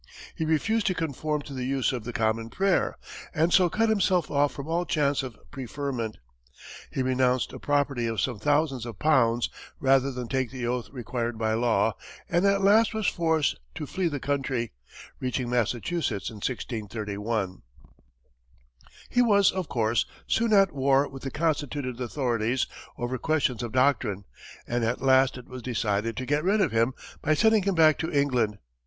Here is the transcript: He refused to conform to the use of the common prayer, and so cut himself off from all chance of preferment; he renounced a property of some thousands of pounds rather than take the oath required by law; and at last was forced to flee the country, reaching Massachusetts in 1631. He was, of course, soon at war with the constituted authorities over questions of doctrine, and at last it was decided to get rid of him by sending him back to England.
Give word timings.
He 0.35 0.45
refused 0.45 0.87
to 0.87 0.95
conform 0.95 1.43
to 1.43 1.53
the 1.53 1.63
use 1.65 1.93
of 1.93 2.05
the 2.05 2.11
common 2.11 2.49
prayer, 2.49 2.97
and 3.35 3.53
so 3.53 3.69
cut 3.69 3.87
himself 3.87 4.31
off 4.31 4.51
from 4.51 4.67
all 4.67 4.83
chance 4.83 5.21
of 5.21 5.37
preferment; 5.51 6.17
he 6.91 7.03
renounced 7.03 7.53
a 7.53 7.59
property 7.59 8.07
of 8.07 8.19
some 8.19 8.39
thousands 8.39 8.87
of 8.87 8.97
pounds 8.97 9.47
rather 9.79 10.11
than 10.11 10.27
take 10.27 10.49
the 10.49 10.65
oath 10.65 10.89
required 10.89 11.37
by 11.37 11.53
law; 11.53 11.93
and 12.27 12.45
at 12.47 12.63
last 12.63 12.95
was 12.95 13.05
forced 13.05 13.59
to 13.75 13.85
flee 13.85 14.07
the 14.07 14.19
country, 14.19 14.71
reaching 15.19 15.51
Massachusetts 15.51 16.31
in 16.31 16.37
1631. 16.37 17.61
He 19.07 19.21
was, 19.21 19.51
of 19.51 19.69
course, 19.69 20.07
soon 20.25 20.51
at 20.51 20.71
war 20.73 21.07
with 21.07 21.21
the 21.21 21.29
constituted 21.29 22.01
authorities 22.01 22.65
over 22.97 23.19
questions 23.19 23.61
of 23.61 23.71
doctrine, 23.71 24.25
and 24.65 24.83
at 24.83 24.99
last 25.03 25.37
it 25.37 25.47
was 25.47 25.61
decided 25.61 26.17
to 26.17 26.25
get 26.25 26.43
rid 26.43 26.59
of 26.59 26.71
him 26.71 26.95
by 27.21 27.35
sending 27.35 27.61
him 27.61 27.75
back 27.75 27.99
to 27.99 28.09
England. 28.11 28.57